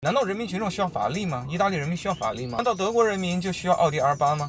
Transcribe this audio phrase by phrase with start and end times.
[0.00, 1.44] 难道人民群众需要法拉利吗？
[1.50, 2.58] 意大利人民需要法拉利吗？
[2.58, 4.48] 难道德国人民就需要奥迪 R 八吗？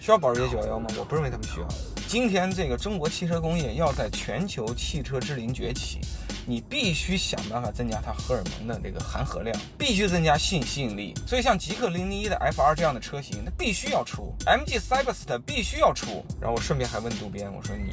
[0.00, 0.86] 需要保时捷911吗？
[0.96, 1.66] 我不认为他们需要。
[2.06, 5.98] 今天这个中国汽车工业要在全球汽车之林崛起，
[6.46, 11.12] 你必须想办法增加它荷尔蒙的这个含荷量，必须增加性吸引力。
[11.26, 16.24] 所以像极氪零零一的 FR 这样的车型，它必须要出；MG Cyberster 必须要出。
[16.40, 17.90] 然后我顺便还问渡边，我说你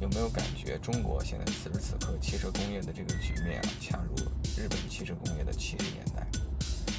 [0.00, 4.14] 有没有感觉中国现在此时此刻汽车工业的这个局面啊，恰如
[4.58, 6.26] 日本汽车工业的七十年代？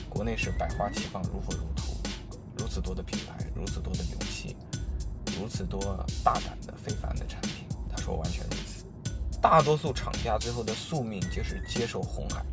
[0.07, 1.93] 国内是百花齐放，如火如荼，
[2.57, 4.55] 如此多的品牌，如此多的勇气。
[5.37, 5.81] 如此多
[6.23, 8.85] 大胆的非凡的产品，他说完全如此。
[9.41, 12.45] 大多数厂家最后的宿命就是接受红海。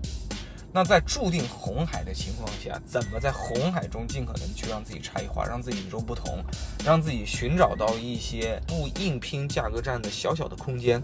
[0.72, 6.44] 那在注定红海的情况下，怎么在红海中尽可能去让自己差异化，让自己与众不同，
[6.84, 11.00] 让自己寻找到一些不硬拼价格战的小小的空间？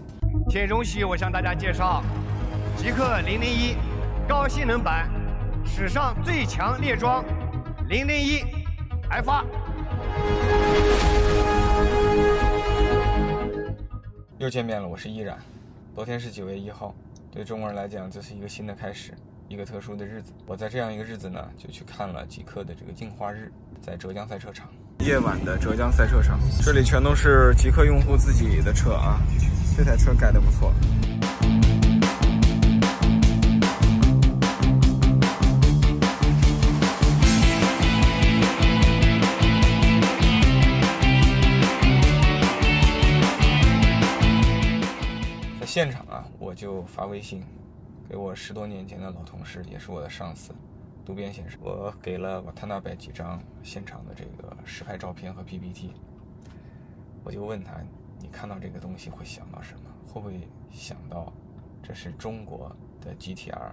[0.49, 2.03] 请容许，我向大家介绍，
[2.77, 3.75] 极氪零零一
[4.27, 5.09] 高性能版，
[5.65, 7.25] 史上最强列装
[7.89, 8.41] 零零一
[9.09, 9.45] F 二。
[14.37, 15.37] 又见面了，我是依然。
[15.93, 16.95] 昨天是九月一号，
[17.31, 19.13] 对中国人来讲，这是一个新的开始，
[19.49, 20.31] 一个特殊的日子。
[20.45, 24.69] 我在这样一个日子呢，就去看了极客的这个进化日，在浙江赛车场。
[24.99, 29.19] 夜晚的浙江赛车场，这里全都是极客用户自己的车啊，
[29.75, 30.73] 这台车改的不错。
[45.73, 47.43] 现场啊，我就发微信
[48.07, 50.53] 给我十多年前的老同事，也是我的上司
[51.03, 55.95] 渡边先生，我给了瓦塔纳贝几张现场的这个实拍照片和 PPT，
[57.23, 57.73] 我就问他，
[58.19, 59.89] 你看到这个东西会想到什么？
[60.07, 61.33] 会不会想到
[61.81, 62.71] 这是中国
[63.01, 63.71] 的 GTR？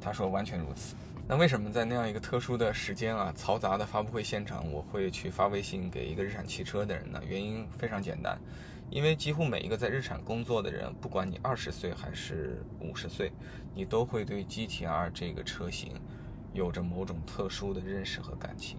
[0.00, 0.96] 他说完全如此。
[1.28, 7.22] 那为什么在那样一个特殊的时间啊，嘈杂的发布会现场，我会去发微信给一个日产汽车的人呢？
[7.24, 8.36] 原因非常简单。
[8.90, 13.30] 因为几乎每一个在日产工作的人，不管你二十岁还是五十岁，
[13.74, 15.92] 你都会对 GTR 这个车型
[16.54, 18.78] 有着某种特殊的认识和感情。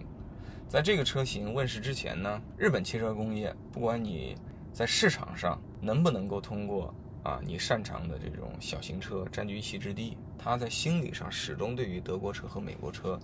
[0.68, 4.36] 在这个车型问世之前呢，日本汽车工业，不管你
[4.72, 13.18] 在市场上能不能够通过啊你擅长的这种小型车占据一席之地，他在心理上始终对于德国车和美国车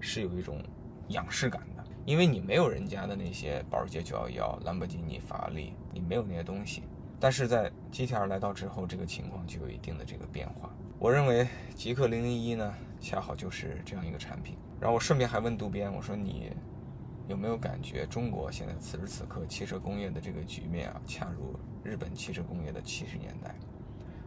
[0.00, 0.62] 是有一种
[1.08, 1.62] 仰视感。
[2.04, 6.82] 因为你没有人家的那些保时捷911、兰博基尼、法拉利，你没有那些东西。
[7.20, 10.68] 但是在 GTR 来到之后，这个情况就有一定的这个变化。
[10.98, 14.56] 我认为极氪001呢，恰好就是这样一个产品。
[14.80, 16.50] 然后我顺便还问渡边，我说你
[17.28, 23.54] 有没有感觉中国现在此时此刻汽车工业的这个局面啊，恰如日本汽车工业的七十年代？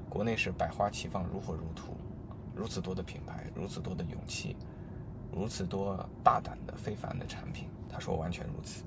[0.09, 1.97] 国内是百花齐放，如火如荼，
[2.55, 4.55] 如此多的品牌，如此多的勇气。
[5.31, 8.83] 如此多大胆的非凡的产品，他说完全如此。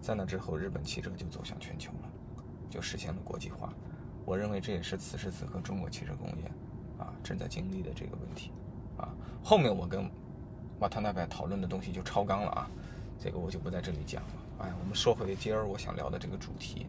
[0.00, 2.08] 在那之后，日本汽车就走向全球了，
[2.70, 3.72] 就实现了国际化。
[4.24, 6.44] 我认为这也是此时此刻中国汽车工业
[6.98, 8.52] 啊正在经历的这个问题
[8.96, 9.08] 啊。
[9.42, 10.10] 后面我跟
[10.80, 12.70] 瓦塔纳贝讨论的东西就超纲了啊，
[13.18, 14.30] 这个我就不在这里讲了。
[14.58, 16.86] 哎，我们说回今儿我想聊的这个主题，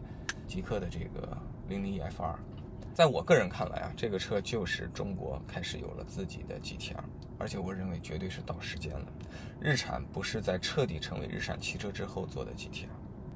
[0.48, 2.38] 极客的这个零零一 F 二。
[2.94, 6.98] 在我个人看来啊，这个车就是中国开始有了自己的 GTR，
[7.40, 9.08] 而且我认为绝对是到时间了。
[9.60, 12.88] 日产不是在彻底成为日产汽车之后做的 GTR，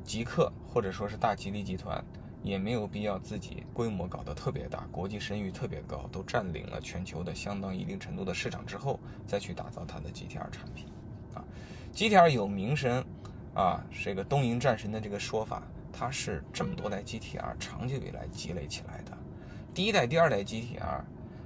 [0.03, 2.03] 极客或者说是大吉利集团
[2.43, 10.87] 也没有必要自己规模搞得特别大，国际声誉特别高，都占领了全球的相当一定程度的市场之后再去打造它的 GTR 产品。
[11.33, 11.43] 啊
[11.95, 13.03] ，GTR 有名声，
[13.55, 19.17] 啊，这个东瀛战神的这个说法，它是这么多代 GTR 长久以来积累起来的。
[19.73, 21.01] 第一代、第二代 GTR，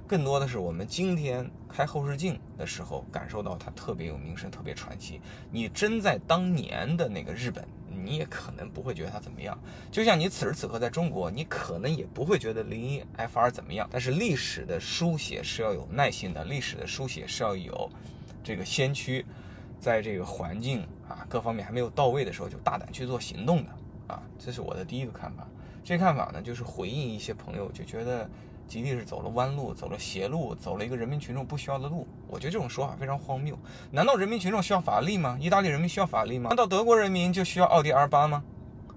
[0.08, 5.20] 更多的是我们今天开后视镜的时候感受到它特别有名声、特别传奇。
[5.50, 7.62] 你真在当年的那个日本，
[8.02, 9.56] 你也可能不会觉得它怎么样。
[9.92, 13.86] 就像你此时此刻在中国，你可能也不会觉得零一 FR 怎么样。
[13.92, 17.90] 但是历史的书写是要有耐心的，历史的书写是要有
[18.42, 19.26] 这个先驱，
[19.78, 23.70] 在这个环境啊各方面还没有到位的时候就大胆去做行动的
[24.06, 25.46] 啊，这是我的第一个看法。
[25.84, 28.28] 这看法呢，就是回应一些朋友就觉得
[28.68, 32.06] 吉利是走了弯路，走了邪路，走了一个人民群众不需要的路。
[32.28, 33.58] 我觉得这种说法非常荒谬。
[33.90, 35.38] 难道人民群众需要法拉利吗？
[35.40, 36.50] 意大利人民需要法拉利吗？
[36.50, 38.44] 难道德国人民就需要奥迪 R 八吗？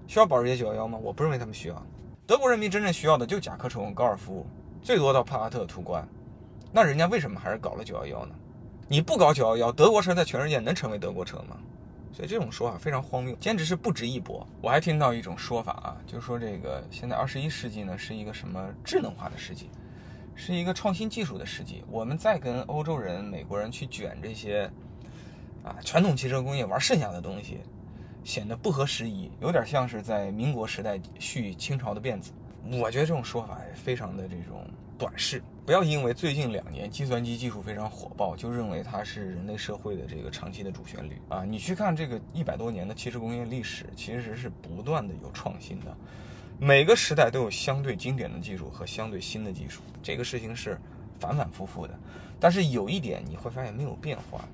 [0.06, 0.98] 需要保时捷911吗？
[1.02, 1.82] 我不认为他们需要。
[2.26, 4.46] 德国人民真正需要的就甲壳虫、高尔夫，
[4.82, 6.06] 最多到帕萨特、途观。
[6.70, 8.34] 那人家为什么还是搞了911呢？
[8.88, 11.56] 你不搞911，德国车在全世界能成为德国车吗？
[12.12, 14.46] 所以这种说法非常荒谬，简直是不值一驳。
[14.60, 19.70] 我还听到一种说法啊，就是说这个现在二十一世纪呢是一个什么智能化的世纪，
[20.34, 21.82] 是一个创新技术的世纪。
[21.90, 24.70] 我们再跟欧洲人、美国人去卷这些
[25.64, 27.60] 啊传统汽车工业玩剩下的东西，
[28.24, 32.30] 显得不合时宜，有点像是在民国时代续清朝的辫子。
[32.70, 34.64] 我觉得这种说法非常的这种
[34.98, 35.42] 短视。
[35.64, 41.44] 不要因为最近两年计算机技术非常火爆，就认为它是人类社会的这个长期的主旋律啊！
[41.44, 45.96] 你去看这个一百多年的汽车工业历史，其实是不断的有创新的。
[46.58, 50.76] 每个时代都有相对经典的技术和相对新的技术，这个事情是
[51.20, 51.96] 反反复复的。
[52.40, 54.44] 但是有一点你会发现没有变化，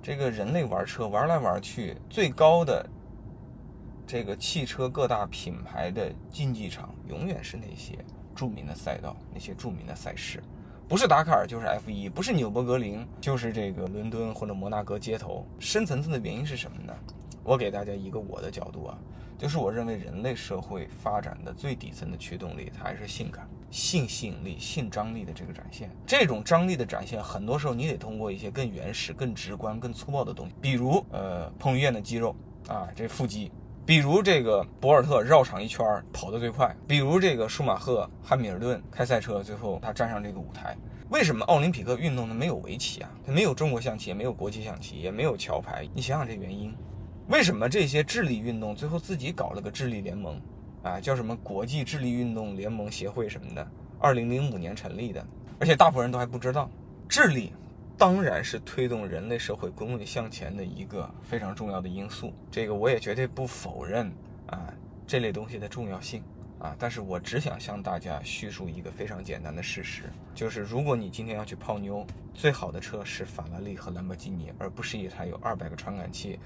[0.00, 2.88] 这个人类玩车玩来玩去，最高的
[4.06, 7.98] 这个汽车各大品牌的竞技场永远是那些。
[8.34, 10.42] 著名的赛道，那些著名的赛事，
[10.88, 15.46] 不是达喀尔就是 F 一，不是纽博格林就是这个伦敦或者摩纳哥街头。
[15.58, 16.92] 深层次的原因是什么呢？
[17.42, 18.98] 我给大家一个我的角度啊，
[19.36, 25.90] 就是我认为人类社会发展的最底层的驱动力，它还是性感、性吸引力、性张力的这个展现。
[26.06, 32.34] 这种张力的展现，很多时候你得通过一些更原始、更直观、更粗暴的东西，比如呃彭于晏的肌肉
[32.68, 33.50] 啊，这腹肌。
[33.84, 40.76] 比如这个博尔特绕场一圈跑得最快，比如这个舒马赫、汉密尔顿开赛车，最后他站上这个舞台。
[41.10, 43.10] 为什么奥林匹克运动呢没有围棋啊？
[43.26, 45.86] 它没有中国象棋，也没有国际象棋，也没有桥牌。
[45.92, 46.72] 你想想这原因，
[47.28, 50.40] 为什么这些智力运动最后自己搞了个智力联盟
[50.82, 51.00] 啊？
[51.00, 53.66] 叫什么国际智力运动联盟协会什么的？
[53.98, 55.26] 二零零五年成立的，
[55.58, 56.70] 而且大部分人都还不知道
[57.08, 57.52] 智力。
[58.02, 64.12] 当然是推动人类社会滚滚向前的一个非常重要的因素，这个我也绝对不否认
[64.48, 64.74] 啊
[65.06, 66.20] 这类东西的重要性
[66.58, 70.02] 啊，但是我只想向大家叙述一个非常简单的事实，
[70.34, 72.04] 就是如果你今天要去泡妞，
[72.34, 76.40] 最好的车是法拉利和兰博基尼，而不是一台有二百个传感器、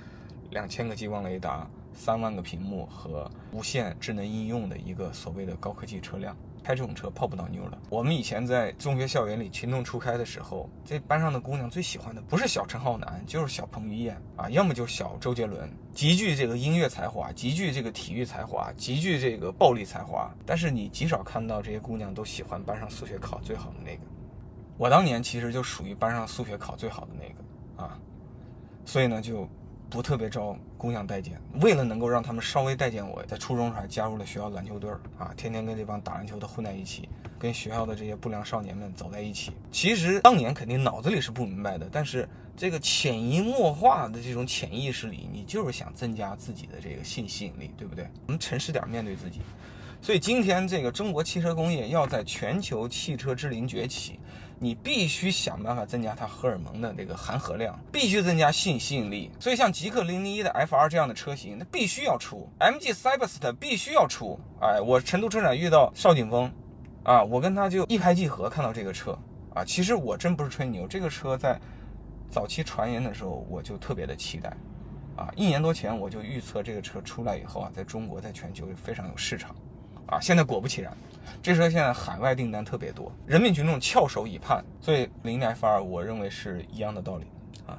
[0.50, 6.36] 两千个激光雷达、三万个屏幕和无线智能应用的一个所谓的高科技车辆。
[6.66, 7.78] 开这种车泡不到妞的。
[7.88, 20.28] 我们以前在中学校园里情窦初开的时候，这班上的姑娘最喜欢的不是小陈浩南，就是小彭于晏啊，要么就是小周杰伦，极具这个音乐才华，极具这个体育才华，极具这个暴力才华。
[20.44, 24.00] 但是你极少看到这些姑娘都喜欢班上数学考最好的那个。
[24.76, 27.96] 我当年其实就属于班上数学考最好的那个啊，
[28.84, 29.48] 所以呢就。
[29.88, 39.52] 不特别招姑娘待见，为了能够让他们稍微待见我，在初中时还加入了学校篮球队儿啊，天天跟这帮打篮球的混在一起，跟学校的这些不良少年们走在一起。
[39.70, 48.08] 其实当年肯定脑子里是不明白的，但是这个潜移默化的这种潜意识里，你就是想增加自己的这个性吸引力，对不对？
[48.26, 49.40] 我们诚实点面对自己。
[50.02, 54.18] 所以今天这个中国汽车工业要在全球汽车之林崛起。
[54.58, 59.30] 你必须想办法增加它荷尔蒙的这个含荷量，必须增加性吸引力。
[59.38, 64.40] 所以像极氪零零一的 FR 这样的车型，那必须要出；MG Cyberster 必须要出。
[64.60, 66.50] 哎，我成都车展遇到邵景峰，
[67.04, 69.18] 啊，我跟他就一拍即合，看到这个车，
[69.54, 71.60] 啊，其实我真不是吹牛，这个车在
[72.30, 74.56] 早期传言的时候，我就特别的期待，
[75.16, 79.54] 啊，一年多前我就预测这个车出来以后啊，在中国在全球非常有市场。
[80.06, 80.96] 啊，现在果不其然，
[81.42, 84.64] 这车现在海外订单特别多，人民群众翘首以盼。
[84.80, 87.26] 所以零 F 二，我认为是一样的道理
[87.66, 87.78] 啊，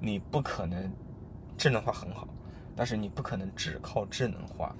[0.00, 0.92] 你不可能
[1.56, 2.26] 智能化很好，
[2.74, 4.74] 但是你不可能只靠智能化，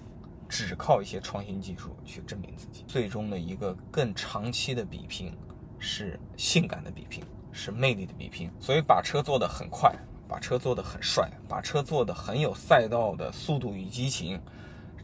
[0.48, 2.84] 只靠一些创新技术去证明自己。
[2.88, 5.32] 最终的一个更长期的比拼
[5.78, 7.22] 是性感的比拼，
[7.52, 8.50] 是魅力的比拼。
[8.58, 9.94] 所以把车做得很快，
[10.26, 14.40] 把车做得很帅，把车做得很有赛道的速度与激情，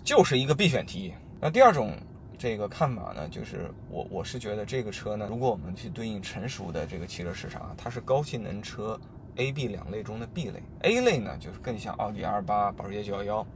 [0.02, 1.14] 就是一个必选题。
[1.46, 1.96] 那第二种
[2.36, 8.98] 这个看法呢，就是我我是觉得这个车呢，如果我们去对应成熟的这个汽车市场啊，它是高性能车
[9.36, 10.60] A、B 两类中的 B 类。
[10.82, 13.46] A 类呢，就是更像奥迪 R 八、保时捷911，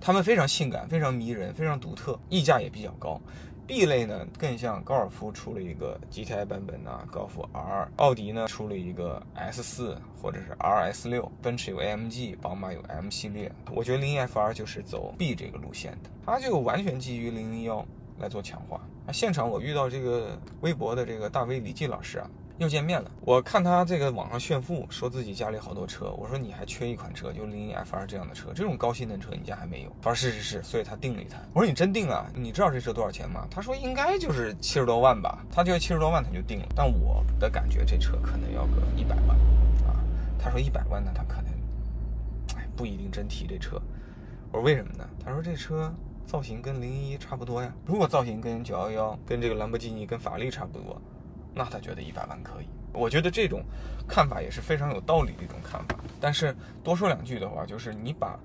[0.00, 3.20] 它们非常性感、非常迷人、非常独特，溢价也比较高。
[3.70, 13.48] B 类呢，更像高尔夫出了一个 GTI 版本的，高尔夫 R；奥迪呢出了一个 S 四或者是 RS 六，奔驰有 AMG，宝马有 M 系列。
[13.70, 17.86] 我觉得零一 FR 就是走 B 这个路线的，它就完全基于零零幺
[18.18, 18.80] 来做强化。
[19.06, 22.28] 那现场我遇到这个微博的这个大 V 李记老师啊。
[22.60, 26.10] 又见面了，我看他这个网上炫富，说自己家里好多车。
[26.18, 29.90] 我说你还缺一款车，就零一 FR 这样的车，这种高性能车你家还没有。
[30.02, 31.38] 他说是是是，所以他订了一台。
[31.54, 32.30] 我说你真订啊？
[32.34, 33.48] 你知道这车多少钱吗？
[33.50, 35.42] 他说应该就是七十多万吧。
[35.50, 36.66] 他觉得七十多万他就定了。
[36.76, 39.30] 但我的感觉这车可能要个一百万
[39.88, 39.96] 啊。
[40.38, 41.50] 他说一百万呢，他可能，
[42.58, 43.80] 哎，不一定真提这车。
[44.52, 45.08] 我说为什么呢？
[45.24, 45.90] 他说这车
[46.26, 47.72] 造型跟零一差不多呀。
[47.86, 51.00] 如果造型跟九幺幺、跟这个兰博基尼、跟法拉利差不多。
[51.54, 53.62] 那他觉得一百万可以，我觉得这种
[54.08, 55.96] 看法也是非常有道理的一种看法。
[56.20, 58.38] 但是多说两句的话，就是你把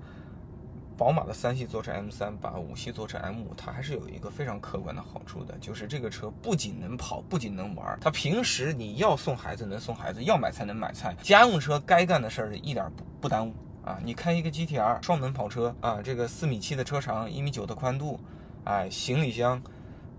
[0.96, 13.98] 宝马的三系做成 M3，把五系做成 M5，它还是有一个非常客观的好处的，就是这个车不仅能跑，不仅能玩，它平时你要送孩子能送孩子，要买菜能买菜，家用车该干的事儿一点不不耽误啊！
[14.02, 18.18] 你开一个 GTR 双门跑车啊，这个四米七的车长，一米九的宽度，
[18.64, 19.62] 哎，行李箱、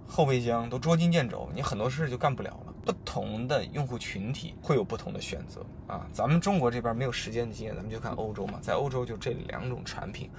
[0.07, 2.73] 后备箱都捉襟见肘，你很多事就干不了了。
[2.87, 6.07] 不同的用户群体会有不同的选择啊！
[6.13, 10.29] 咱们中国这边没有时间的经验，咱们就看欧洲嘛，在欧洲就这两种产品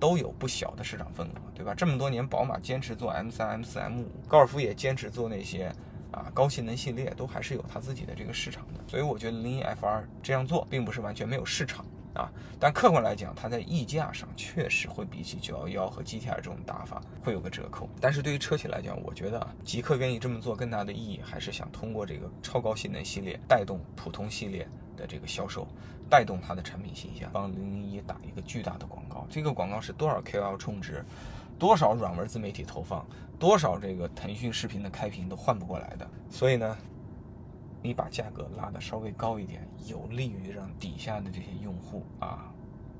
[0.00, 1.74] 都有不小的市场份额，对吧？
[1.74, 5.70] 这么多年，宝马坚持做 M3、M4、M5，高尔夫也坚持做那些
[6.10, 8.80] 啊高性能系列，都还是有它自己的这个市场的。
[8.88, 11.84] 所以我觉得零一 FR 这样做，并不是完全没有市场。
[12.14, 17.88] 啊，但客观来讲，它在溢价上确实会比起911和 GTR 这种打法会有个折扣。
[18.00, 25.68] 但是对于车企来讲，我觉得极客愿意这么做更大的意义，还是想通过这个超高性能系列带动普通系列的这个销售，
[26.10, 29.26] 带动它的产品形象，帮零零一打一个巨大的广告。
[29.30, 31.04] 这个广告是多少 KOL 充值，
[31.58, 33.06] 多少软文自媒体投放，
[33.38, 36.08] 多少这个腾讯视频的开屏都换不过来的。
[36.30, 36.76] 所以呢。
[37.82, 42.52] 你把价格拉得稍微高一点，有利于让底下的这些用户啊，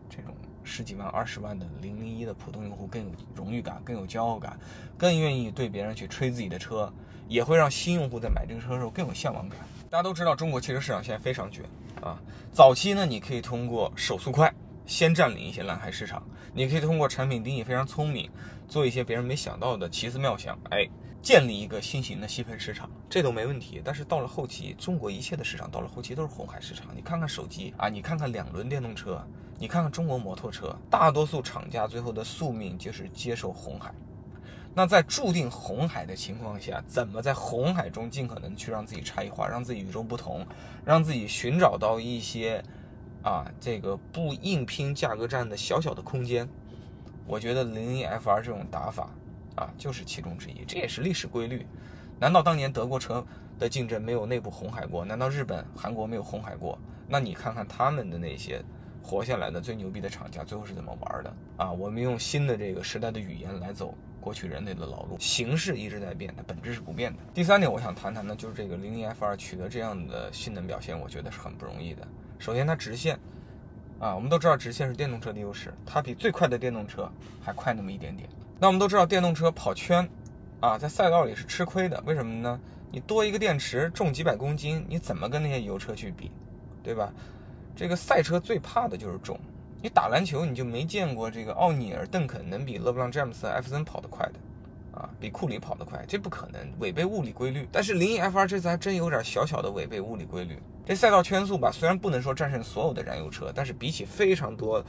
[0.09, 0.33] 这种
[0.63, 4.59] 十几万、二十万的零零一的普通用户更有荣誉感、更有骄傲感，
[4.97, 6.93] 更愿意对别人去吹自己的车，
[7.27, 9.59] 也会让新用户在买这个车的时候更有向往感。
[9.91, 11.65] 大家都知道，中国汽车市场现在非常卷
[12.01, 12.21] 啊。
[12.53, 14.53] 早期呢，你可以通过手速快，
[14.87, 16.23] 先占领一些蓝海市场；
[16.55, 18.31] 你可以通过产品定义非常聪明，
[18.69, 20.89] 做一些别人没想到的奇思妙想，哎。
[21.21, 23.83] 建立一个新型的细分市场，这都没问题。
[23.85, 26.87] 但是到了后期，中国一切的市场到了后期都是红海市场。
[26.95, 29.23] 你看看手机啊，你看看两轮电动车，
[29.59, 33.93] 你看看中国摩托车，大多数厂家最后的宿命就是接受红海。
[34.75, 40.47] 那在注定红海的情况下，怎么在红海中尽可能去让自己差异化，让自己与众不同，
[40.85, 42.63] 让自己寻找到一些
[43.23, 46.49] 啊这个不硬拼价格战的小小的空间？
[47.27, 49.11] 我觉得零一 FR 这种打法。
[49.59, 51.67] 啊，就是其中之一，这也是历史规律。
[52.21, 53.25] 难道当年德国车
[53.59, 55.05] 的竞争没有内部红海过？
[55.05, 56.79] 难道日本、韩国没有红海过？
[57.09, 58.63] 那你看看他们的那些
[59.03, 61.37] 活下来的最牛逼的厂家，最后是怎么玩的？
[61.57, 67.19] 啊，我们用新的这个时代的语言来走过去人类的老路，形式一直在变，它本质是不变的。
[67.33, 72.07] 第三点，我想谈谈的就是这个零零 F 二取得这样的性能表现，我觉得是很不容易的。
[72.39, 73.19] 首先，它直线，
[73.99, 77.11] 啊，我们都知道直线是电动车的优势，它比最快的电动车
[77.41, 78.29] 还快那么一点点。
[78.61, 80.09] 那我们都知道，电动车跑圈，
[80.59, 82.03] 啊，在赛道里是吃亏的。
[82.05, 82.59] 为什么呢？
[82.91, 86.33] 你多一个电池，重几百公斤，你怎么跟那些油车去比，
[86.83, 87.13] 对吧？
[87.77, 89.39] 这个赛车最怕的就是重。
[89.81, 97.69] 你打篮球，你就没见过这个奥尼尔、邓肯能比勒布朗·詹姆斯、艾弗森跑得快的，啊，比库里跑得快，这不可能，违背物理规律。
[97.71, 100.59] 但是零一 F 二这次还真有点小小的违背物理规律。
[100.85, 104.85] 这赛道圈速吧，虽然不能说战胜所有的燃油车，但是比起非常多。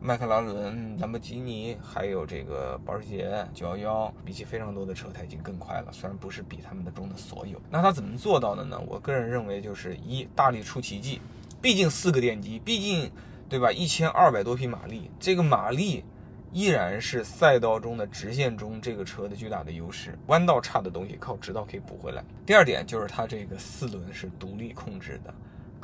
[0.00, 5.90] 迈克拉伦、兰博基尼，还有这个保时捷911，比起非常多的车，它已经更快了。
[5.92, 8.80] 虽然不是比他们的中的所有，那它怎么做到的呢？
[8.86, 11.20] 我个人认为就是一大力出奇迹，
[11.60, 13.10] 毕竟四个电机，毕竟
[13.48, 13.72] 对吧？
[13.72, 16.04] 一千二百多匹马力，这个马力
[16.52, 20.16] 依然是赛道中的直线中这个车的巨大的优势。
[20.28, 22.22] 弯道差的东西靠直道可以补回来。
[22.46, 25.34] 第二点就是它这个四轮是独立控制的。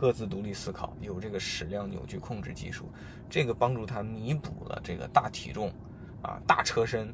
[0.05, 2.93] 各自独立思考，有这个矢量扭矩控制技术，
[3.27, 5.73] 这个帮助它弥补了这个大体重
[6.21, 7.09] 啊、大车身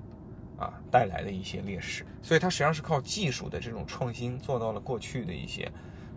[0.58, 2.04] 啊带来的一些劣势。
[2.20, 5.70] 所以它实际上是靠技术的这种创新，做到了过去的一些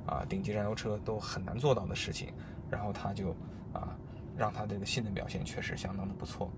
[0.08, 2.34] 啊顶级燃油车都很难做到的事情。
[2.72, 3.36] 然后它就
[3.72, 3.96] 啊
[4.36, 6.52] 让它这个性能表现确实相当的不错。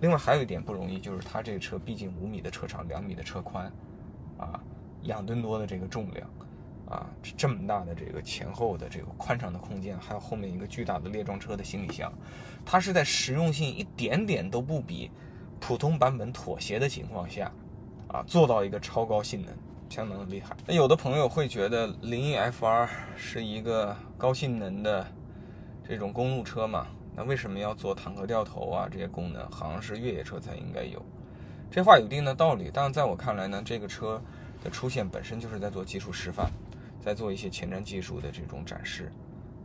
[0.00, 3.72] 另外还有一点不容易，就是它这个车毕竟五米的车长，两米的车宽，
[4.36, 4.60] 啊
[5.04, 6.28] 两吨多的这个重量。
[6.90, 7.06] 啊，
[7.36, 12.12] 这么大的这个前后的这个宽敞的空间，还有后面一个巨大的列装车的行李箱，
[12.66, 15.08] 它是在实用性一点点都不比
[15.60, 17.50] 普通版本妥协的情况下，
[18.08, 19.54] 啊，做到一个超高性能，
[19.88, 20.56] 相当的厉害。
[20.66, 25.06] 那有的朋友会觉得零一 FR 是一个高性能的
[25.88, 26.88] 这种公路车嘛？
[27.14, 29.48] 那为什么要做坦克掉头啊这些功能？
[29.48, 31.00] 好像是越野车才应该有。
[31.70, 34.20] 这话有一定的道理，但是在我看来呢，这个车
[34.64, 36.50] 的出现本身就是在做技术示范。
[37.00, 39.10] 在做一些前瞻技术的这种展示，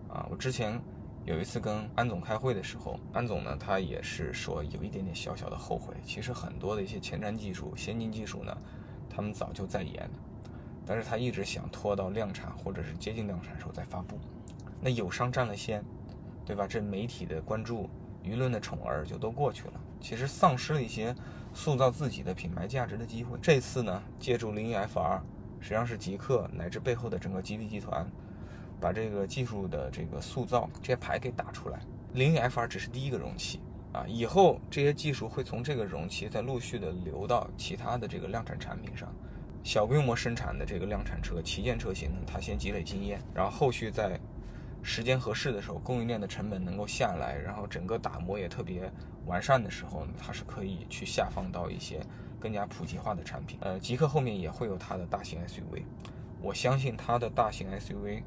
[0.08, 0.80] 啊，我之前
[1.26, 5.94] 有一次跟安总开会的时候，安总呢他也是说有一点点小小的后悔。
[6.06, 8.56] 其实很多的一些前瞻技术、先进技术呢，
[9.10, 10.10] 他们早就在研，
[10.86, 14.18] 但是他一直想拖到量产或者是接近量产的时候再发布。
[14.80, 15.84] 那友商占了先，
[16.46, 16.66] 对吧？
[16.68, 17.90] 这媒体的关注、
[18.24, 21.14] 舆论的宠儿就都过去了，其实丧失了一些
[21.54, 23.38] 塑造自己的品牌价值的机会。
[23.42, 25.20] 这次呢，借助零一 FR。
[25.66, 28.08] 实际上是极客乃至背后的整个吉利集团，
[28.80, 31.80] 把这个技术的这个塑造这些牌给打出来。
[32.14, 33.60] 零一 FR 只是第一个容器
[33.92, 39.12] 啊，以后这些技术会从这个容器再陆续的流到其他的这个量产产品上。
[39.64, 44.20] 小规模生产的这个量产车、旗舰车型呢，它先积累经验，然后后续在
[44.84, 48.88] 时间合适的时候，供应链的成本能够下来，然后整个打磨也特别
[49.26, 52.06] 完善的时候呢，它是可以去下放到一些
[52.40, 53.58] 更加普及化的产品。
[53.62, 55.84] 呃，极客后面也会有它的大型 SUV，
[56.42, 58.24] 我相信它的大型 SUV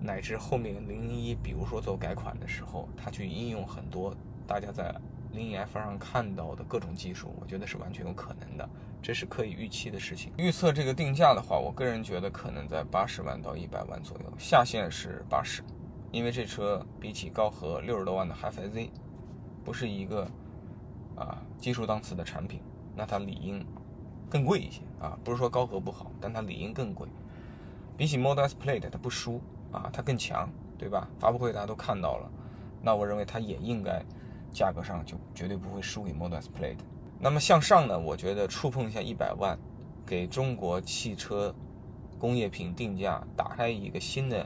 [0.00, 4.14] 乃至后面零零一，比如说做改款的时候，它去应用很多
[4.46, 4.94] 大家在。
[5.32, 8.68] 零一 F 上看到的各种技术，我觉得是完全有可能的，
[9.00, 10.32] 这是可以预期的事情。
[10.36, 15.62] 预测这个定价的话，我个人觉得可能在八十万到一百万左右，下限是八十，
[16.10, 18.90] 因为这车比起高和六十多万的 HiFi Z，
[19.64, 20.28] 不是一个
[21.14, 22.60] 啊技术档次的产品，
[22.94, 23.64] 那它理应
[24.28, 25.18] 更贵一些啊。
[25.24, 27.08] 不是说高和不好，但它理应更贵。
[27.96, 29.40] 比起 Model S Plaid 它不输
[29.72, 31.08] 啊，它更强，对吧？
[31.18, 32.30] 发布会大家都看到了，
[32.82, 34.02] 那我认为它也应该。
[34.52, 36.78] 价格上就绝对不会输给 Model S Plaid。
[37.20, 37.96] 那么向上呢？
[37.96, 39.56] 我觉得触碰一下一百万，
[40.04, 41.54] 给中国汽车
[42.18, 44.44] 工业品定价打开一个新的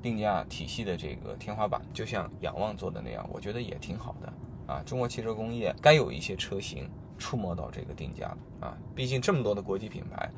[0.00, 4.32] 定价体系的这个天花板，就像仰望做的那样，我觉得也挺好的
[4.72, 4.80] 啊。
[4.86, 6.88] 中国汽车工业该有一些车型
[7.20, 10.28] 触摸到这个定价啊，毕竟这么多的国际品牌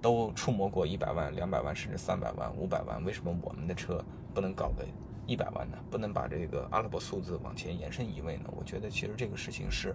[0.00, 4.84] 都触摸过一百万、两百万，甚至三百万、五百万，为什么我们的车不能搞个？
[5.24, 8.50] 一百万呢，不能把这个阿拉伯数字往前延伸一位呢？
[8.56, 9.94] 我觉得其实这个事情是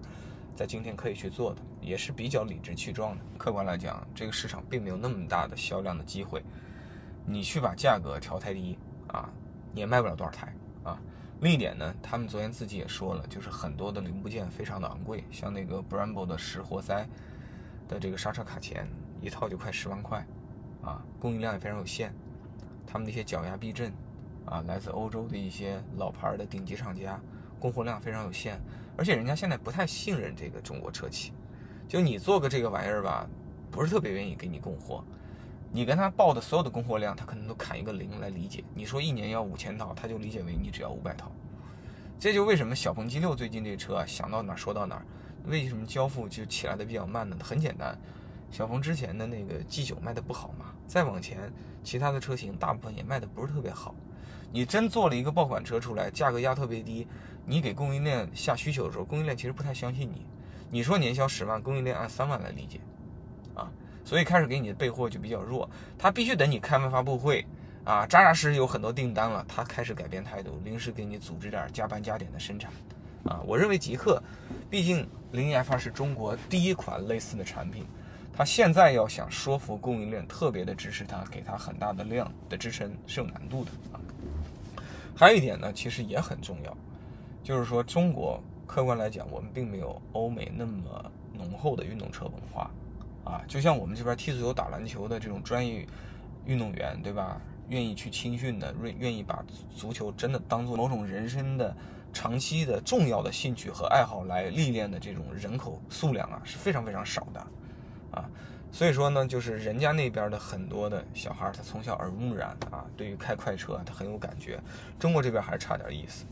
[0.56, 3.22] 在今天可以去做的，也是比较理直气壮的。
[3.38, 6.42] 客观来讲，这个市场并没有那么大的销量的机会，
[7.26, 8.80] 你去把价格调太低
[9.10, 9.30] 啊，
[9.74, 10.98] 你也卖不了多少台啊。
[11.42, 17.08] 另一点呢，他们昨天自己也说了，就是很多的零部件非常的昂贵，像那个 Brembo 的十活塞
[17.88, 18.88] 的这个刹车卡钳，
[19.22, 20.26] 一套就快十万块
[20.82, 22.12] 啊，供应量也非常有限，
[22.86, 23.92] 他们那些脚压避震。
[24.50, 27.20] 啊，来自欧洲的一些老牌的顶级厂家，
[27.60, 28.58] 供货量非常有限，
[28.96, 31.34] 而且人家现在不太信任这个中国车企，
[31.86, 33.28] 就你做个这个玩意儿吧，
[33.70, 35.04] 不是特别愿意给你供货，
[35.72, 38.64] 你跟他报的所有的供货量，他可能都砍一个零来理解。
[38.74, 41.32] 你说一年要五千套，他就理解为你只要五百套，
[42.20, 45.02] 这就为什么小鹏 G 六最近这车啊，想到哪说到哪，
[45.46, 47.38] 为什么交付就起来的比较慢呢？
[47.44, 48.00] 很简单，
[48.50, 51.52] 小鹏之前的那个 G 九卖的不好嘛，再往前
[51.84, 53.94] 其他的车型大部分也卖的不是特别好。
[54.52, 57.06] 你真做了一个爆款车出来，价格压特别低，
[57.46, 60.26] 你给供应链下需求的时候，供应链其实不太相信你。
[60.70, 62.80] 你说年销十万，供应链按三万来理解，
[64.08, 65.70] 所以开始给你的备货就比较弱。
[66.00, 67.46] 他必须等你开完发布会，
[67.84, 72.72] 啊，扎扎实实有很多订单了，他开始改变态度，临时给你组织点加班加点的生产，
[73.26, 74.24] 啊，我认为极客，
[74.70, 77.86] 毕竟零一 F 二是中国第一款类似的产品，
[78.34, 84.00] 他现在要想说服供应链特别的支持他，给他很大的量的支撑是有难度的啊。
[85.14, 86.78] 还有一点呢，其实也很重要，
[87.44, 92.72] 就是说中国客观来讲，我们并没有欧美那么浓厚的运动车文化，
[93.28, 95.86] 啊，就像我们这边踢足球、打篮球的这种专业
[96.46, 97.42] 运动员，对吧？
[97.68, 99.44] 愿意去青训的，愿愿意把
[99.76, 101.76] 足球真的当做某种人生的
[102.14, 107.40] 长期的重要的兴趣和爱好来历练的这种人口数量啊，是非常非常少的，
[108.12, 108.24] 啊。
[108.72, 114.58] 所以说呢，就是人家那边的很多的小孩，他从小耳濡目染啊，对于开快车他很有感觉。
[114.98, 116.24] 中国这边还是差点意思，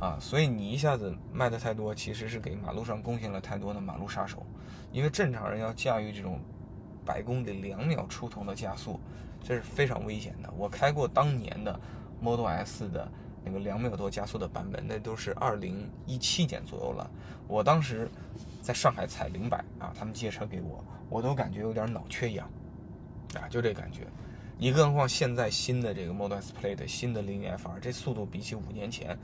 [0.00, 4.44] 啊，所以你一下子卖的太多，其实是给马路上贡献了太多的马路杀手。
[4.92, 6.40] 因为正常人要驾驭这种
[7.04, 9.00] 百公里两秒出头的加速，
[9.42, 10.52] 这是非常危险的。
[10.56, 11.78] 我开过当年的
[12.20, 13.10] Model S 的
[13.44, 17.10] 那个两秒多加速的版本，那都是二零一七年左右了。
[17.46, 18.08] 我当时
[18.62, 20.84] 在上海踩零百啊，他们借车给我。
[21.08, 22.50] 我都感觉有点脑缺氧，
[23.34, 24.06] 啊，就这感觉。
[24.58, 29.16] 你更何况现在新的这个 Model S Plaid 新的零 FR，这速度比起五年前，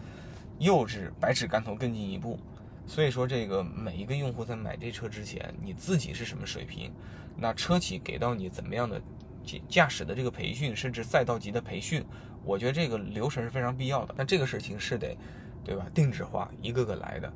[0.59, 2.39] 幼稚百尺竿头更进一步。
[2.87, 6.93] 所以说，这个每一个用户在买这车之前，你自己是什么水平？
[7.37, 9.01] 那车企给到你怎么样的
[9.45, 12.05] 驾驾驶的这个培训，甚至赛道级的培训，
[12.45, 14.15] 我觉得这个流程是非常必要的。
[14.19, 15.17] 但这个事情是得，
[15.65, 15.87] 对吧？
[15.95, 17.33] 定制化，一个个来的。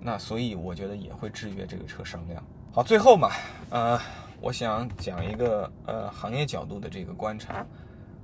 [0.00, 2.42] 那所以我觉得也会制约这个车商量。
[2.72, 3.30] 好，最后嘛，
[3.70, 3.98] 呃，
[4.40, 7.64] 我想讲一个呃行业角度的这个观察，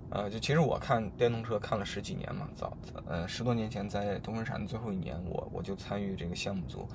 [0.09, 6.88] 呃，就其实我看电动车看了十几年嘛，早呃十多年前在东风日产的最后一年，我我就参与这个项目组，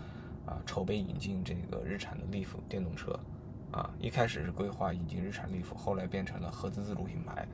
[0.46, 3.20] 啊，筹备引进这个日产的 Leaf 电动车，
[3.72, 7.46] 啊，一开始是规划引进日产 Leaf，后来变成了合资自主品牌，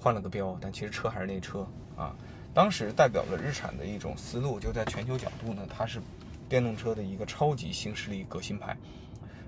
[0.00, 2.14] 换了个标，但其实车还是那车啊。
[2.52, 6.00] 当时代表了日产的一种思路，就在全球角度呢，它是
[6.48, 8.76] 电动车的一个超级新势力革新派。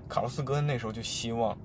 [0.09, 1.57] 卡洛斯·戈恩那时候就希望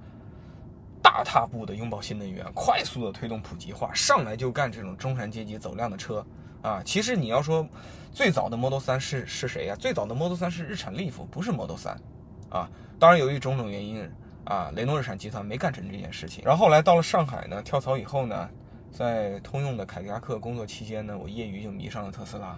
[1.02, 6.24] 大踏步的拥抱新能源，快速的推动普及化，上来就干这种中产阶级走量的车
[6.62, 6.80] 啊。
[6.84, 7.66] 其实你要说
[8.12, 9.74] 最早的 Model 3是是谁呀？
[9.74, 11.96] 最早的 Model 3是日产利弗，不是 Model 3
[12.50, 12.70] 啊。
[12.98, 14.08] 当然，由于种种原因
[14.44, 16.44] 啊，雷诺日产集团没干成这件事情。
[16.44, 18.48] 然后后来到了上海呢，跳槽以后呢，
[18.92, 22.48] 在通用的凯迪拉克工作期间呢，我业余就迷上了特斯拉，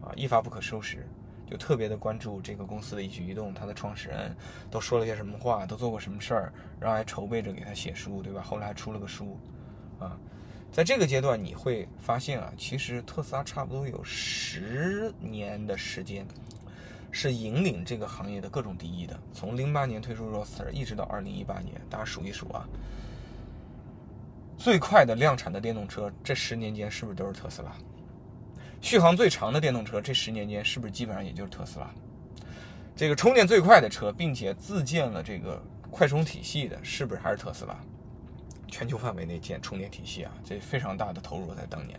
[0.00, 1.06] 啊，一发不可收拾。
[1.50, 4.34] 就特别的关注这个公司的一举一动，它的创始人
[4.70, 8.42] 都说了些什么话，都做过什么事儿，然后还筹备着给他写书，对吧？
[8.42, 9.38] 后来还出了个书，
[9.98, 10.18] 啊，
[10.72, 16.26] 在这个阶段你会发现啊，其实特斯拉差不多有十年的时间
[17.10, 22.66] 是引领这个行业的各种第一的，从零八年推出 Roadster 一直到二零一八年，大家数一数啊，
[24.56, 27.70] 最快的量产的电动车，这十年间是不是都是特斯拉？
[28.84, 31.90] 续航最长的电动车，这十年间是不是基本上也就是特斯拉？
[32.94, 35.58] 这个充电最快的车，并且自建了这个
[35.90, 37.74] 快充体系的，是不是还是特斯拉？
[38.68, 41.98] 全球范围内建充电体系啊，这非常大的投入在当年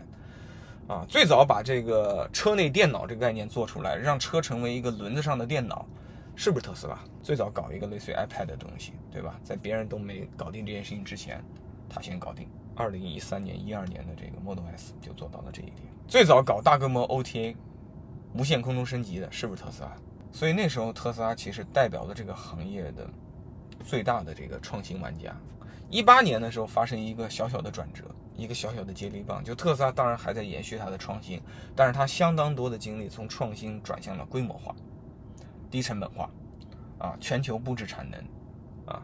[0.86, 1.04] 啊。
[1.08, 5.84] 最早把这个车内电脑这个概念做出来，让车成为一个轮子上的电脑，
[6.36, 6.96] 是不是特斯拉？
[7.20, 9.40] 最早搞一个类似于 iPad 的东西，对吧？
[9.42, 11.42] 在别人都没搞定这件事情之前，
[11.88, 12.48] 他先搞定。
[12.76, 15.88] 二零一三年、一二年的这个 Model S 就做到了这一点。
[16.06, 17.56] 最早搞大规模 OTA
[18.34, 19.96] 无线空中升级的，是不是特斯拉？
[20.30, 23.08] 所以那时候特斯拉其实代表了这个行业的
[23.82, 25.34] 最大的这个创新玩家。
[25.88, 28.04] 一八年的时候发生一个小小的转折，
[28.36, 31.40] 一个小小的接力棒，就特斯拉当然还在延续它的创新，
[31.74, 34.74] 但是它相当多的精力从创新转向了规模化、
[35.70, 36.28] 低成本化，
[36.98, 38.20] 啊，全球布置产能，
[38.84, 39.02] 啊，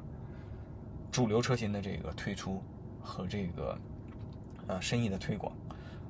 [1.11, 2.63] 主流车型的这个推出。
[3.03, 3.77] 和这个，
[4.69, 5.53] 呃，生意的推广，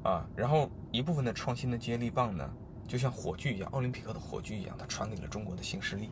[0.02, 2.48] 啊，然后一部分的创新的接力棒呢，
[2.86, 6.10] 就像火炬一样，奥林匹克的火炬一样，它传给了中国的新势力，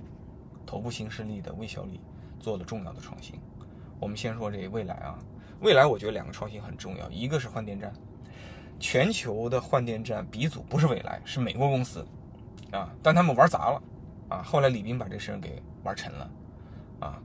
[0.65, 2.01] 头部新势力的魏小李
[2.41, 3.39] 做了重要的创新。
[4.01, 5.19] 我们先说这未来啊，
[5.61, 7.93] 未来我觉得两个创新很重要，一个是换电站，
[8.79, 12.07] 全球的换电站鼻祖不是蔚来，是美国公司，
[12.73, 13.83] 啊，但他们玩砸了，
[14.31, 16.31] 啊，后来李斌把这事儿给玩成了，
[17.01, 17.23] 啊，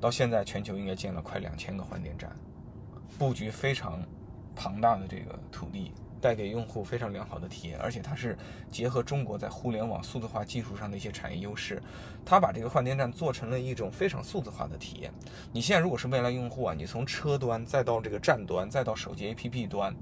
[0.00, 2.30] 到现在全球应该建了快两千个换电站。
[3.18, 4.02] 布局非常
[4.54, 8.36] 庞大的这个土地，带给用户非常良好的体验，而且它是
[8.70, 11.82] 结合中国在互联网数字化技术上的一些产业优势，
[12.24, 15.12] 它把这个换电站做成了一种非常数字化的体验。
[15.52, 19.94] 你现在如果是未来用户啊，你从车端再到这个站端，再到手机 APP 端，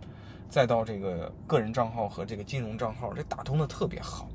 [0.49, 4.29] 再到这个个人账号和这个金融账号，这打通的特别好，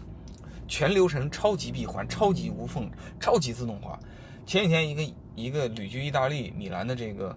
[0.68, 4.00] 全流程超级闭环、超级无缝、超级自动化。
[4.46, 7.36] 前几天一个一个旅居意大利米兰的这个。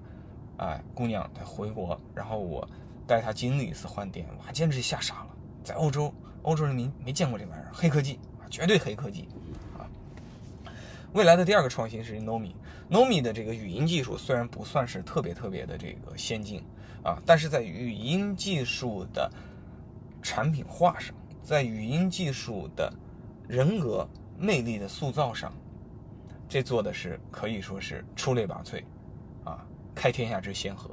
[0.58, 2.68] 哎，姑娘，她回国，然后我
[3.06, 5.36] 带她经历一次换电，哇，简直吓傻了。
[5.64, 8.18] 在欧洲，欧洲人民没见过这玩意儿，黑科技，
[8.48, 9.28] 绝对黑科技
[9.76, 9.86] 啊。
[11.12, 16.62] 未来的第二个创新是 Nomi，Nomi 的这个语音技术虽然不算是特别特别的这个先进
[17.02, 19.30] 啊，但是在语音技术的
[20.22, 22.92] 产品化上，在语音技术的
[23.46, 25.52] 人格魅力的塑造上，
[26.48, 28.82] 这做的是可以说是出类拔萃。
[29.98, 30.90] 开天下之先河，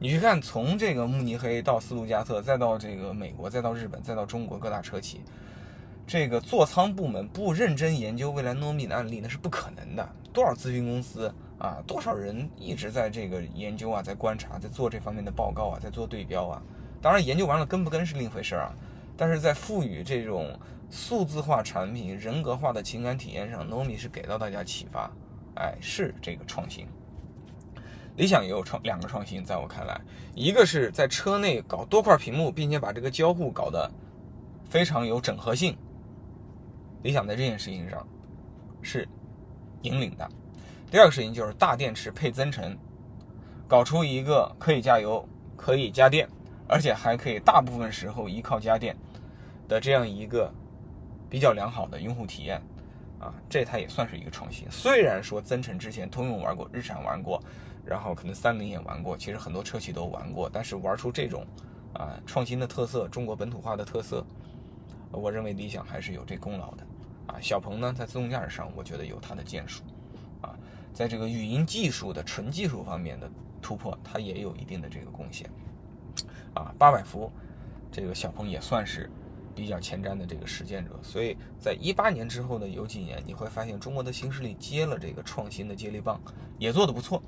[0.00, 5.20] 你去看，从这个慕尼黑到斯图加特，再到这个美国，再到日本，再到中国各大车企，
[6.04, 10.08] 这个座舱部门不认真研究未来 Nomi 的案例，那是不可能的。
[10.32, 16.60] 多少咨询公司啊，多少人一直在这个研究啊，在观察，在做这方面的报告啊，在做对标啊。
[17.00, 18.74] 当然，研究完了跟不跟是另一回事儿啊。
[19.16, 20.58] 但是在赋予这种
[20.90, 25.08] 数字化产品人格化的情感体验上诺米是给到大家启发，
[25.54, 26.84] 哎，是这个创新。
[28.16, 29.98] 理想也有创两个创新，在我看来，
[30.34, 33.90] 一个是在车内搞多块屏幕，并且把这个交互搞得
[34.68, 35.76] 非常有整合性。
[37.02, 38.06] 理想在这件事情上
[38.82, 39.08] 是
[39.82, 40.28] 引领的。
[40.90, 42.76] 第二个事情就是大电池配增程，
[43.66, 46.28] 搞出一个可以加油、可以加电，
[46.68, 48.94] 而且还可以大部分时候依靠家电
[49.66, 50.52] 的这样一个
[51.30, 52.60] 比较良好的用户体验。
[53.18, 54.66] 啊，这它也算是一个创新。
[54.70, 57.42] 虽然说增程之前通用玩过，日产玩过。
[57.84, 61.44] 然后可能三菱也玩过，其实很多车企都玩过，但是玩出这种
[61.94, 64.24] 啊创新的特色，中国本土化的特色，
[65.10, 66.86] 我认为理想还是有这功劳的
[67.26, 67.40] 啊。
[67.40, 69.82] 小鹏呢，在自动驾驶上，我觉得有它的建树
[70.40, 70.54] 啊，
[70.92, 73.28] 在这个语音技术的纯技术方面的
[73.60, 75.50] 突破，它也有一定的这个贡献
[76.54, 76.72] 啊。
[76.78, 77.30] 八百伏，
[77.90, 79.10] 这个小鹏也算是
[79.54, 86.20] 比较前瞻的这个实践者，所以在一八年之后的有几年，你会发现中国的新势力接了这个创新的接力棒，
[86.58, 87.22] 也做得不错。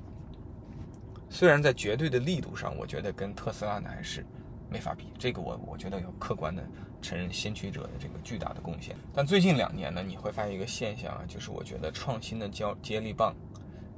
[1.33, 4.23] 虽然在绝对的力度上，我觉得跟特斯拉呢还是
[4.69, 6.63] 没法比，这个我我觉得要客观的
[7.01, 8.95] 承认先驱者的这个巨大的贡献。
[9.11, 13.35] 但最近两年呢，你会发现一个现象啊，就是我觉得创新的交接力棒、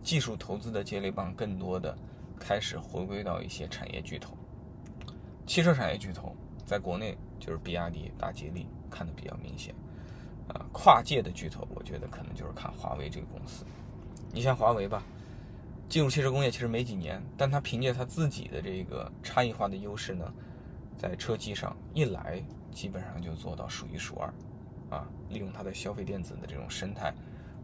[0.01, 1.93] 技术投资的接力棒，更多的
[2.39, 4.33] 开始回归到一些产业巨头。
[5.45, 6.33] 汽车产业巨头
[6.65, 9.75] 在国内就是比亚迪、大吉利看的比较明显。
[10.47, 13.65] 啊，跨界的巨头，我觉得可能就是看华为这个公司。
[14.31, 15.03] 你像华为吧，
[15.89, 20.33] 进入汽车工业其实没几年，但他凭借他自己的这个差异化的优势呢，
[20.97, 24.33] 在车机上一来，基本上就做到数一数二。
[24.87, 27.11] 啊，利用它的消费电子的这种生态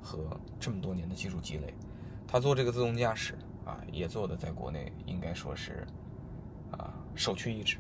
[0.02, 1.72] 和这么多年的技术积累，
[2.28, 5.86] 他做这个自动驾驶啊，也做的在国内应该说是
[6.72, 7.78] 啊首屈一指。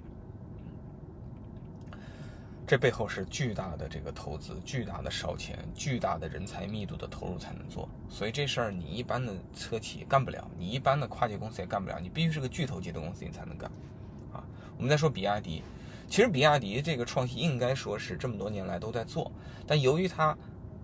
[2.71, 7.85] 这背后是巨大的这个投资，巨大的烧钱，巨大的人才密度的投入才能做。
[8.07, 13.69] 所以这事儿你一般的车企干不了，你一般的跨界公司也干不了，你必须是个巨头级的公司你才能干。
[14.31, 14.41] 啊，
[14.77, 15.61] 我们再说比亚迪。
[16.07, 19.29] 其实比亚迪这个创新应该说是这么多年来都在做，
[19.67, 20.33] 但由于它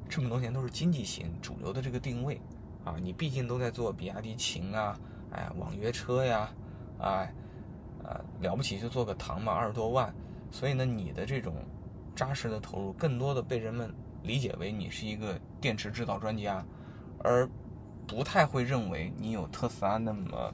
[0.10, 2.41] 这么多年都是经济型主流的这个定位
[2.84, 5.00] 啊，你毕竟都在做比亚迪秦啊，
[5.32, 6.50] 哎，网约车呀，
[7.00, 7.34] 哎，
[8.04, 10.13] 呃，了不起就做个唐嘛，二十多万，
[10.52, 11.56] 所以呢，你的这种
[12.17, 16.65] 扎实的投入，更多的被人们理解为你是一个电池制造专家，
[17.19, 17.47] 而
[18.08, 20.51] 不太会认为你有特斯拉那么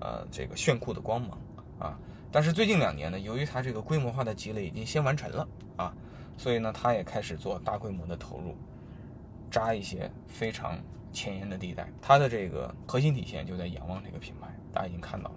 [0.00, 1.38] 呃这个炫酷的光芒
[1.78, 1.98] 啊。
[2.30, 5.94] 但是最近两年呢，由于它这个规模化的积累已经先完成了啊，
[6.38, 8.56] 所以呢，它也开始做大规模的投入，
[9.50, 10.78] 扎一些非常
[11.12, 11.86] 前沿的地带。
[12.00, 15.34] 它的这个核心体现就在仰望这个品牌，大家已经看到了。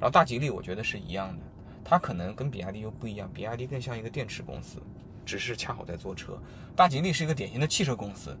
[0.00, 1.42] 然后大吉利我觉得是一样的，
[1.84, 4.82] 它可能跟比亚迪又不一样，比亚迪更像一个电池公司，
[5.24, 6.36] 只是恰好在做车。
[6.74, 8.36] 大吉利是一个典型的汽车公司，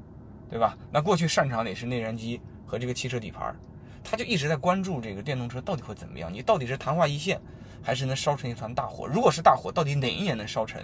[0.48, 0.76] 对吧？
[0.90, 3.54] 那过去擅长的也是内燃机和这个汽车底盘，
[4.02, 7.40] 它就一直在关注这个电动车到底会怎么样，你到底是昙花一现。
[7.86, 9.06] 还是能烧成一团大火。
[9.06, 10.82] 如果是大火，到底哪一年能烧成？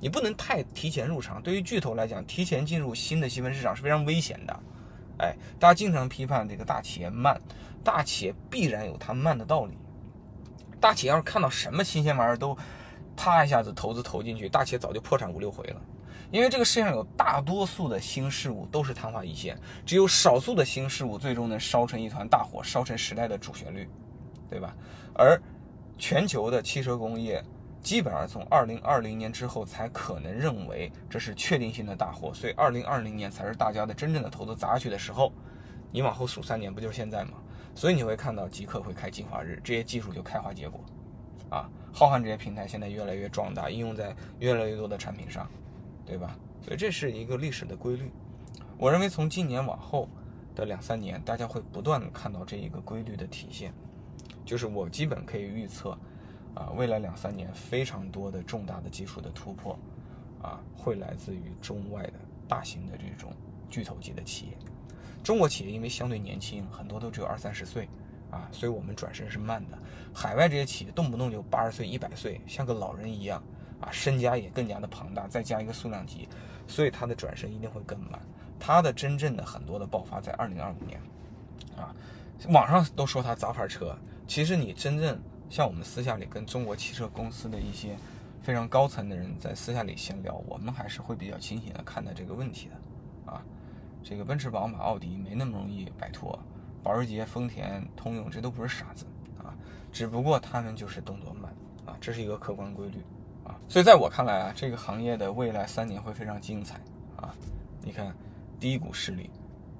[0.00, 1.42] 你不能太提前入场。
[1.42, 4.60] 对于巨头来讲，提前进入新的细分市场是非常危险的。
[5.18, 7.38] 哎，大家经常批判这个大企业慢，
[7.84, 9.76] 大企业必然有它慢的道理。
[10.80, 12.56] 大企业要是看到什么新鲜玩意儿都
[13.16, 15.80] 啪一下子投资投进去，大企业早就破产五六回了。
[16.30, 23.88] 因为这个世界上有大多数的新事物都是昙花一现，只有少数的新事物最终能烧成一团大火，烧成时代的主旋律，
[24.48, 24.74] 对吧？
[25.14, 25.40] 而
[25.96, 27.42] 全球的汽车工业
[27.80, 35.32] 基本上从二零二零年之后才可能认为这是确定性的大火，所以二零二零年才是大家的真正的投资砸下去的时候。
[35.90, 37.38] 你往后数三年，不就是现在吗？
[37.78, 40.80] 所以你会看到极客会开进化日，这些技术就开花结果。
[41.48, 45.48] 啊，浩瀚这些平台现在越来越壮大，应用在越来越多的产品上，
[46.04, 46.36] 对吧？
[46.60, 48.10] 所以这是一个历史的规律。
[48.78, 50.08] 我认为从今年往后
[50.56, 53.72] 的两三年，大家会不断的看到这一个规律的体现。
[54.44, 55.96] 就是我基本可以预测，
[56.56, 59.78] 啊，未来两三年非常多的重大的技术的突破，
[60.42, 62.14] 啊，会来自于中外的
[62.48, 63.30] 大型的这种
[63.70, 64.58] 巨头级的企业。
[65.22, 67.88] 中国企业因为相对年轻，很多都只有二三十岁，
[68.30, 69.78] 啊，所以我们转身是慢的。
[70.14, 73.42] 海外这些企业动不动就八十岁、一百岁，像个老人一样，
[73.80, 76.28] 啊，身家也更加的庞大，再加一个数量级，
[76.66, 78.18] 所以它的转身一定会更慢。
[78.58, 81.00] 它的真正的很多的爆发在二零二五年，
[81.76, 81.94] 啊，
[82.48, 83.96] 网上都说它杂牌车。
[84.26, 87.96] 其实你真正像我们私下里跟中国汽车公司的一些
[88.42, 93.42] 非常高层的人在私下里闲聊，我们还是会比较清醒的看待这个问题的，啊，
[94.02, 96.38] 这个奔驰、宝马、奥迪没那么容易摆脱，
[96.82, 99.06] 保时捷、丰田、通用这都不是傻子
[99.38, 99.54] 啊，
[99.92, 101.54] 只不过他们就是动作慢
[101.86, 102.98] 啊，这是一个客观规律
[103.44, 106.80] 啊，所以在我看来啊，这个行业的未来三年会非常精彩
[107.16, 107.34] 啊，
[107.82, 108.14] 你看
[108.58, 109.30] 第一股势力。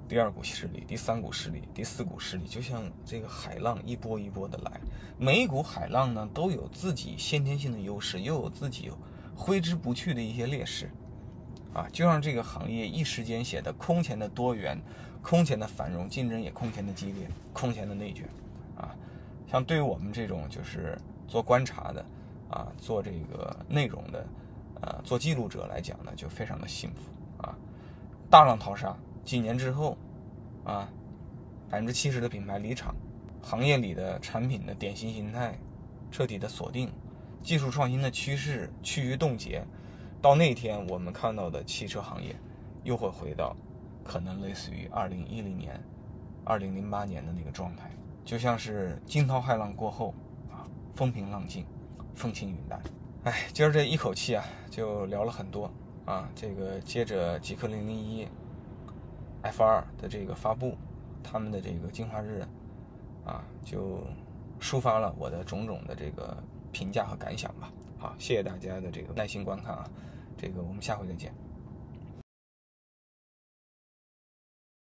[0.09, 4.81] 第二股势力，第三股势力，第四股势力，就像这个海浪一波一波的来，
[5.19, 8.91] 每一股海浪呢都有自己先天性的优势，又有自己
[9.37, 10.91] 挥之不去的一些劣势，
[11.75, 14.81] 啊，就让这个行业一时间显得空前的多元，
[15.23, 18.29] 空前的繁荣，竞争也空前的激烈，空前的内卷，
[18.77, 18.95] 啊，
[19.51, 22.05] 像对于我们这种就是做观察的，
[22.51, 24.27] 啊，做这个内容的，
[24.81, 27.55] 呃，做记录者来讲呢，就非常的幸福，啊，
[28.31, 28.97] 大浪淘沙。
[29.25, 29.97] 几年之后，
[30.65, 30.89] 啊，
[31.69, 32.95] 百分之七十的品牌离场，
[33.43, 35.59] 行业里的产品的典型形态
[36.11, 36.91] 彻底的锁定，
[37.43, 39.63] 技术创新的趋势趋于冻结，
[40.21, 42.35] 到那天我们看到的汽车行业
[42.83, 43.57] 又会回到
[44.05, 45.81] 可能类似于二零一零年、
[46.45, 47.91] 二零零八年的那个状态，
[48.25, 50.15] 就像是惊涛骇浪过后
[50.51, 51.65] 啊，风平浪静，
[52.15, 52.83] 风轻云淡。
[53.25, 55.71] 哎，今儿这一口气啊，就聊了很多
[56.05, 58.27] 啊，这个接着极客零零一。
[59.41, 60.77] F 二的这个发布，
[61.23, 62.45] 他们的这个进化日，
[63.25, 64.03] 啊，就
[64.61, 66.37] 抒发了我的种种的这个
[66.73, 67.71] 评价和感想吧。
[67.99, 69.85] 好，谢谢大家的这个耐心观看啊，
[70.37, 71.33] 这个我们下回再见。